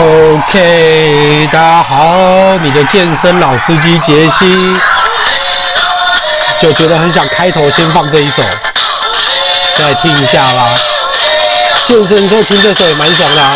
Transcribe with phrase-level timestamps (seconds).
[0.00, 4.74] OK，大家好，你的健身老司机杰西
[6.58, 8.42] 就觉得很想开头先放这一首，
[9.76, 10.70] 再听一下啦。
[11.84, 13.54] 健身的时候听这首也蛮爽的啊。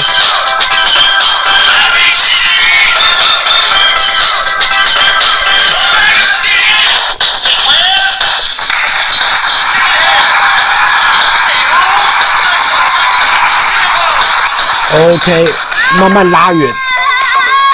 [15.07, 15.53] OK，
[16.01, 16.73] 慢慢拉远，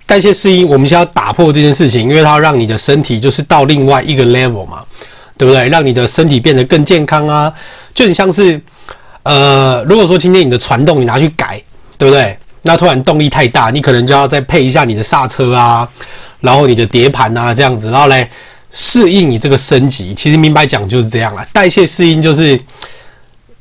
[0.06, 4.83] 代谢适应，我们先要打破这件事情，因为它要让你的身体就是到另外一个 level 嘛，
[5.37, 5.69] 对不对？
[5.69, 7.53] 让你的身体变得更健康啊，
[7.93, 8.59] 就很像是。
[9.26, 11.60] 呃，如果说今天你的传动你拿去改，
[11.98, 12.38] 对不对？
[12.62, 15.88] 那突然动力太大，你可能就要再配一下你的刹车啊，
[16.41, 18.31] 然后你的碟盘啊这样子，然后来
[18.70, 20.14] 适应你这个升级。
[20.14, 22.56] 其实明白讲就是这样啦，代谢适应就是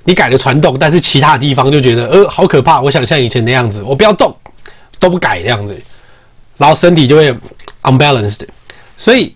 [0.04, 4.36] 你改了传动，但是其他地方就觉得呃好可怕，我想像以前那样子，我不要动，
[5.00, 5.76] 都不改这样子，
[6.58, 7.36] 然后身体就会
[7.82, 8.42] unbalanced。
[8.98, 9.34] 所以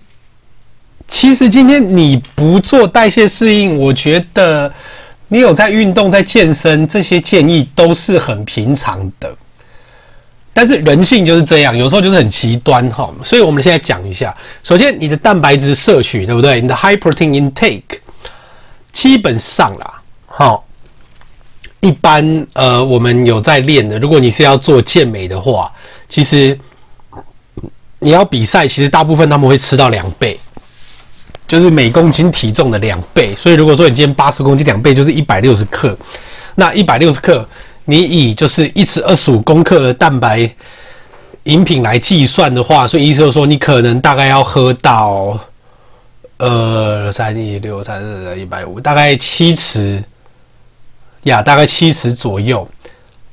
[1.08, 4.72] 其实今天你不做代谢适应，我觉得。
[5.30, 9.34] 你有在运动、在健身，这些建议都是很平常的。
[10.52, 13.10] 但是人性就是这样，有时候就是很极端哈。
[13.24, 16.60] 所以我们现在讲一下，首先你的蛋白质摄取，对不对？
[16.60, 18.00] 你的 high protein intake，
[18.92, 20.60] 基本上啦，哈，
[21.80, 23.98] 一般呃，我们有在练的。
[24.00, 25.72] 如果你是要做健美的话，
[26.08, 26.60] 其实
[28.00, 30.38] 你要比赛，其实大部分他们会吃到两倍。
[31.50, 35.98] 就是每公斤体重的两倍，所以如果说你今天八十公斤，两倍就是一百六十克。
[36.54, 37.44] 那一百六十克，
[37.86, 40.48] 你以就是一匙二十五公克的蛋白
[41.46, 45.40] 饮品来计算的话，所以意思就是说，你可能大概要喝到
[46.38, 50.04] 呃三一六三四一百五，大概七匙
[51.24, 52.68] 呀，大概七匙左右。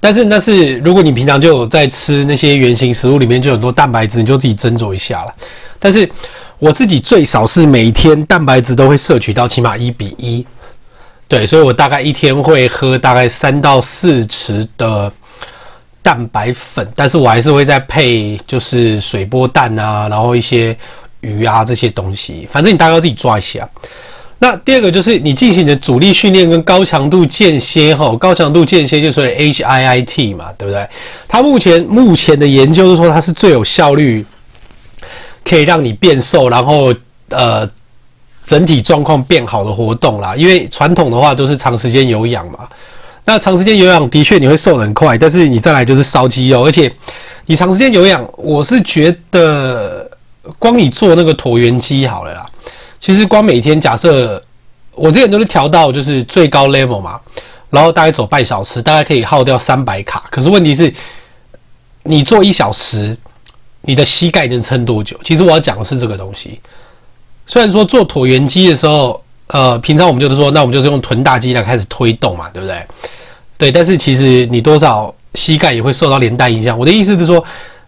[0.00, 5.34] 但是那是如果你平常就有在吃那些原型食物，里面就很多蛋白质，你就自己斟酌一下了。
[5.78, 6.08] 但是
[6.58, 10.44] 我自己最少是每天蛋白质都会摄取到起码一比一，
[11.28, 15.12] 对，所以我大概一天会喝大概三到四匙的
[16.02, 20.74] 蛋白粉，但是我还是会再配就是水波蛋啊，然后一些
[21.20, 23.68] 鱼啊这些东西，反正你大概要自己抓一下。
[24.38, 30.88] 那第二个就是你进行的阻力训练跟高强度间歇哈，高强度间歇就是说的 HIIT 嘛，对不对？
[31.28, 34.24] 它目前目前的研究是说它是最有效率。
[35.48, 36.92] 可以让你变瘦，然后
[37.28, 37.64] 呃
[38.44, 40.34] 整体状况变好的活动啦。
[40.34, 42.68] 因为传统的话都是长时间有氧嘛，
[43.24, 46.92] 那长时间有氧的确你会瘦很快，但是你再来就是烧肌肉，而且
[47.46, 50.10] 你长时间有氧，我是觉得
[50.58, 52.44] 光你做那个椭圆机好了啦。
[52.98, 54.42] 其实光每天假设
[54.96, 57.20] 我之前都是调到就是最高 level 嘛，
[57.70, 60.24] 然后大概走半小时，大概可以耗掉三百卡。
[60.28, 60.92] 可是问题是，
[62.02, 63.16] 你做一小时。
[63.86, 65.18] 你的膝盖能撑多久？
[65.24, 66.60] 其实我要讲的是这个东西。
[67.46, 72.84] 虽然说做椭圆机的时候，呃，平常我们就是说，那我们就是用臀大肌来开始推动嘛，对不对？
[73.56, 76.78] 对，但是其实你多少膝盖也会受到连带影响。
[76.78, 77.42] 我的意思是说，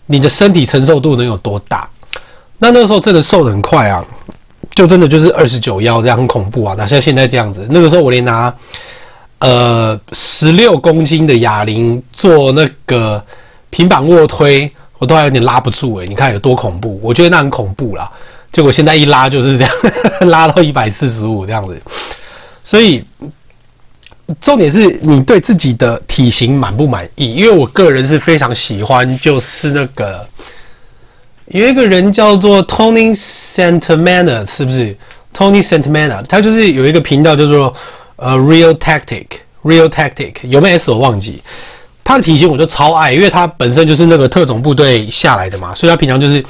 [0.07, 1.87] 你的身体承受度能有多大？
[2.59, 4.05] 那那个时候真的瘦得很快啊，
[4.75, 6.75] 就真的就是二十九腰这样很恐怖啊。
[6.75, 7.67] 哪像现在这样子？
[7.69, 8.55] 那个时候我连拿
[9.41, 13.23] 呃十六公斤的哑铃做那个
[13.71, 16.99] 平板卧推，我都还有点拉不住诶、你看有多恐怖？
[17.03, 18.11] 我觉得那很恐怖啦。
[18.51, 19.73] 结果现在一拉就是这样，
[20.29, 21.81] 拉到一百四十五这样子。
[22.65, 23.05] 所以
[24.41, 27.35] 重点是你对自己的体型满不满意？
[27.35, 30.27] 因为我个人是非常喜欢，就是那个。
[31.47, 34.95] 有一个人叫做 Tony Santamaner，是不是
[35.35, 36.23] Tony Santamaner？
[36.25, 37.73] 他就是有一个频道叫做
[38.17, 41.43] 呃 Real Tactic，Real Tactic 有没有 S 我忘记。
[42.09, 46.43] 他的体型我就超爱，因为他本身就是那个特种部队下来的嘛，所以他平常就是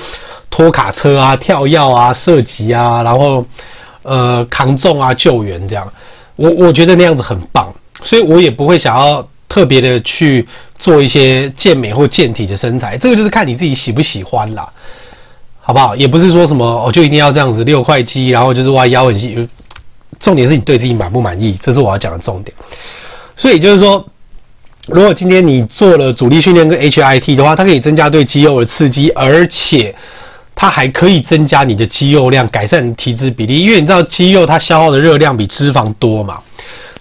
[0.49, 3.45] 拖卡车啊、跳跃啊、射击啊，然后
[4.05, 5.85] 呃扛重啊、救援这样。
[6.37, 7.75] 我我觉得那样子很棒，
[8.05, 10.47] 所以我也不会想要特别的去
[10.79, 14.71] 做一些健美或健体的身材，这个就是看你自己喜不喜欢啦。
[15.61, 15.97] 好不好？
[15.97, 19.49] 也不是说什么哦，就一定要这样子六块肌，然后就是哇腰很细。
[20.21, 22.57] 重点是你对自己满不满意，这是我要讲的重点。
[23.37, 24.07] 所以就是说，
[24.89, 29.95] 如果今天你做了阻力训练跟 H I T 的话，它可以增加对肌肉的刺激，而且
[30.55, 33.61] 它还可以增加你的肌肉量，改善体脂比例。
[33.61, 36.39] 因为你知道肌肉它消耗的热量比脂肪多嘛，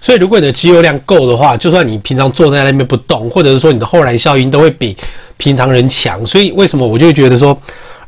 [0.01, 4.95] 所以如果你的肌肉量够的话，就算你平常坐在那边不动，或者是说你的后燃效应都会比
[5.37, 6.25] 平常人强。
[6.25, 7.57] 所以为什么我就会觉得说？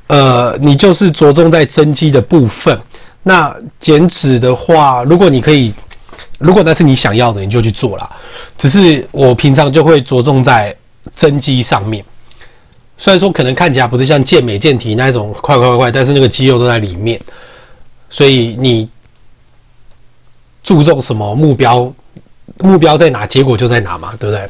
[0.08, 2.76] 呃，你就是着重在增肌的部分。
[3.22, 5.72] 那减脂的话，如果你可以，
[6.40, 8.10] 如果那是你想要的，你就去做啦。
[8.58, 10.76] 只是我平常就会着重在
[11.16, 12.04] 增肌上面。
[12.98, 17.20] 虽然说可能看起来不是像健美健体那种快快快快，但是那个肌肉都在里面。
[18.10, 18.90] 所以你
[20.64, 21.94] 注重什么目标，
[22.58, 24.50] 目标在哪，结果就在哪嘛，对不对？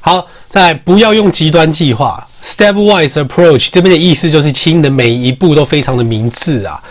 [0.00, 2.26] 好，再不要用极端计划。
[2.42, 6.82] Stepwise approach 这边的意思就是，亲的每一步都非常的明智啊，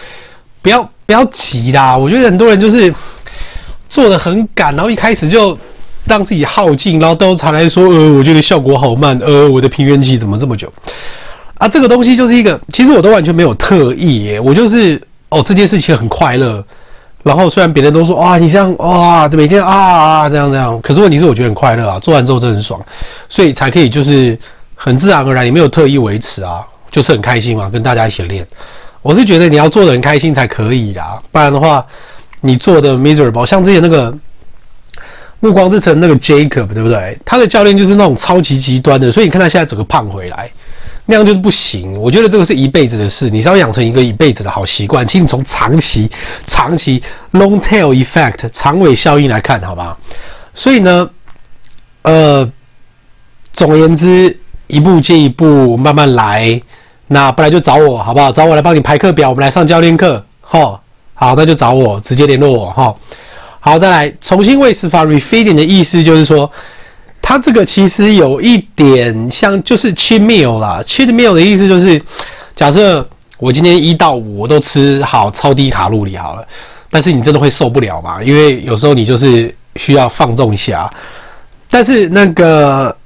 [0.61, 1.97] 不要不要急啦。
[1.97, 2.93] 我觉得很多人就是
[3.91, 5.55] 做得很赶，然后一开始就
[6.05, 10.71] 让自己耗尽，然后都才来说，呃，我觉得效果好慢，呃，我的平原期怎么这么久
[11.59, 11.67] 啊？
[11.67, 14.99] 这个东西就是一个，其实我都完全没有特意耶，我就是
[15.29, 16.63] 哦，这件事情很快乐。
[17.21, 22.81] 然后虽然别人都说哇，你这样哇，这每天啊啊这样这样，可是问题是我觉得很快乐啊，做完之后真的很爽，
[23.29, 24.35] 所以才可以就是。
[24.83, 28.43] 很自然而然，也没有特意维持啊，就是很开心嘛，跟大家一起练。
[29.03, 31.85] 我是觉得你要做的很开心才可以啦，不然的话，
[32.41, 33.45] 你做的 miserable。
[33.45, 34.11] 像之前那个
[35.39, 37.17] 《暮光之城》那个 Jacob，对不对？
[37.23, 40.51] 他的教练就是那种超级极端的，所以你看他现在整个胖回来，
[41.05, 41.99] 那样就是不行。
[41.99, 45.07] 我觉得这个是一辈子的事，你是要养成一个一辈子的好习惯。
[45.07, 46.09] 请你从长期、
[46.45, 47.01] 长期
[47.31, 49.97] long tail effect 长尾效应来看，好吧？
[50.53, 51.09] 所以呢，
[52.01, 52.51] 呃，
[53.53, 54.37] 总而言之。
[54.67, 56.61] 一步接一步，慢慢来。
[57.07, 58.31] 那不然就找我，好不好？
[58.31, 60.25] 找我来帮你排课表，我们来上教练课。
[60.39, 60.81] 好，
[61.21, 62.71] 好，那就找我，直接联络我。
[62.71, 62.91] 哈，
[63.59, 65.05] 好，再来重新喂食法。
[65.05, 66.51] Refeeding 的意思就是说，
[67.21, 70.81] 它这个其实有一点像，就是 cheat meal 啦。
[70.83, 72.01] cheat meal 的意思就是，
[72.55, 73.07] 假设
[73.37, 76.43] 我今天一到五我都吃好超低卡路里好了，
[76.89, 78.23] 但是你真的会受不了嘛？
[78.23, 80.91] 因为有时候你就是需要放纵一下。
[81.69, 82.97] 但是那个。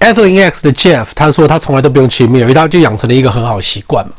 [0.00, 4.12] Athlean X 的 Jeff 他说他从来都不用 cheat meal，因为他就养成了一个很好习惯嘛。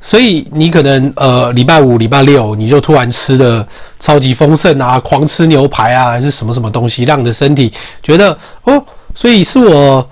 [0.00, 3.66] 所以你可能呃礼拜五、礼拜六你就突然吃的
[3.98, 10.08] 超级丰盛啊，狂吃牛排啊，还是什么什么东西，让你的身体觉得哦，所以是我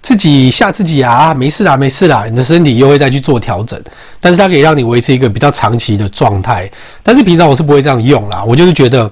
[0.00, 3.80] 自己吓自己啊，没事啦，没事啦，你的身体又会再去做调整，
[4.20, 6.70] 但是它可以让你维持一个比较长期的状态。
[7.02, 9.10] 但是平常我是不会这样用啦，我就是觉得。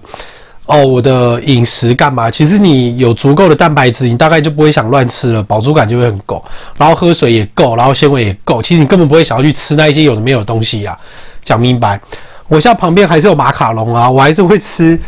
[0.67, 2.31] 哦，我的饮食干嘛？
[2.31, 6.43] 其实你有足够的蛋白质，你大概就不会想乱吃了，饱足感就会很够，
[6.77, 8.63] 然后喝水也够，然后纤维也够。
[8.63, 10.97] 其实你根本不会想要去吃那一些有的没有的东西、啊。
[11.43, 12.01] 讲明白，
[12.47, 14.99] 我现在旁边还是有马卡龙啊，我还是会吃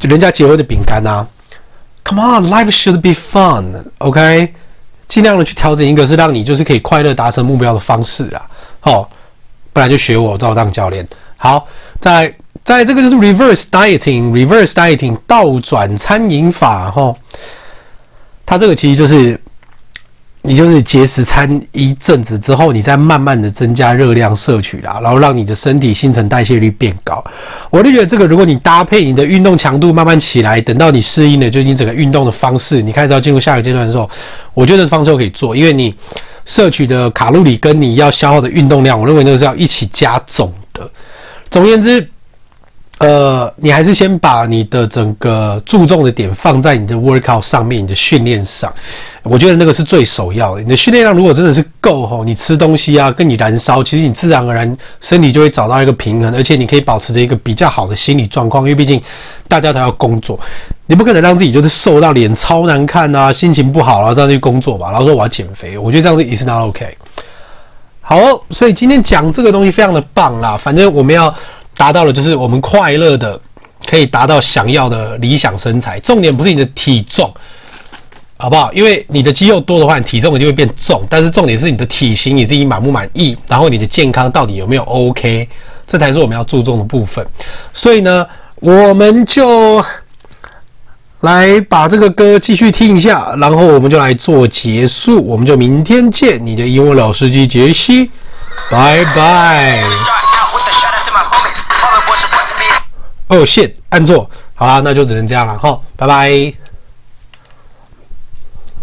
[0.00, 1.24] 人家结婚的饼干啊。
[2.04, 3.64] Come on, life should be fun,
[3.98, 4.52] OK？
[5.06, 8.42] 尽量的去调整一个是让你就是可以快乐达成目标的方式啊。
[8.80, 9.08] 好、哦，
[9.72, 11.06] 不然就学我，照当教练。
[11.36, 11.64] 好，
[12.00, 12.34] 再。
[12.66, 17.14] 再这个就是 reverse dieting，reverse dieting 倒转餐饮法哈，
[18.44, 19.40] 它这个其实就是
[20.42, 27.24] 你就是节食餐一阵子之后，你再慢慢的增加热量摄取啦，然后让你的身体新陈代谢率变高。
[27.70, 34.10] 我就觉得这个，如果你搭配你的运动强度慢慢起来，等到你适应了，就你整个运动的方式，你开始要进入下一个阶段的时候，
[34.54, 35.94] 我觉得方式都可以做，因为你
[36.44, 40.90] 摄取的卡路里跟你要消耗的运动量，我认为那个是要一起加总的。
[41.48, 42.10] 总而言之。
[42.98, 48.72] 呃，你还是先把你的整个注重的点放在你的 workout 上面，你的训练上，
[49.22, 50.62] 我觉得那个是最首要的。
[50.62, 58.98] 你的训练量如果真的是够吼，你吃东西啊，跟你燃烧，其实你自然而然身体就会找到一个平衡，而且你可以保持着一个比较好的心理状况，因为毕竟
[59.46, 60.40] 大家都要工作，
[60.86, 66.96] 你不可能让自己就是瘦到脸超难看啊，心情不好然后这样去工作吧，然后说我要减肥，我觉得这样子也是 not OK。
[68.00, 68.16] 好，
[68.48, 71.34] 所以今天讲这个东西非常的棒啦，反正我们要。
[71.76, 73.38] 达到了，就是我们快乐的，
[73.86, 76.00] 可以达到想要的理想身材。
[76.00, 77.32] 重点不是你的体重，
[78.38, 78.72] 好不好？
[78.72, 81.02] 因为你的肌肉多的话，你体重就会变重。
[81.08, 83.36] 但是重点是你的体型，你自己满不满意？
[83.46, 85.48] 然后你的健康到底有没有 OK？
[85.86, 87.24] 这才是我们要注重的部分。
[87.72, 89.84] 所以呢，我们就
[91.20, 95.22] 来把这个歌继续听一下，然后我们就来做结束。
[95.24, 98.10] 我们就明天见，你的英文老司机杰西，
[98.70, 100.35] 拜拜。
[103.28, 106.65] 哦，，shit，，按错，好啦，那就只能这样了哈，拜拜。